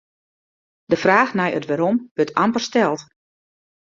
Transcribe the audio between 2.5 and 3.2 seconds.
steld.